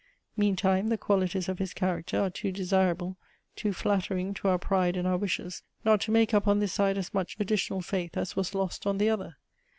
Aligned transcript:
Meantime 0.35 0.87
the 0.87 0.97
qualities 0.97 1.47
of 1.47 1.59
his 1.59 1.75
character 1.75 2.19
are 2.21 2.29
too 2.31 2.51
desirable, 2.51 3.17
too 3.55 3.71
flattering 3.71 4.33
to 4.33 4.47
our 4.47 4.57
pride 4.57 4.97
and 4.97 5.07
our 5.07 5.15
wishes, 5.15 5.61
not 5.85 6.01
to 6.01 6.09
make 6.09 6.33
up 6.33 6.47
on 6.47 6.57
this 6.57 6.73
side 6.73 6.97
as 6.97 7.13
much 7.13 7.37
additional 7.39 7.81
faith 7.81 8.17
as 8.17 8.35
was 8.35 8.55
lost 8.55 8.87
on 8.87 8.97
the 8.97 9.09
other. 9.11 9.35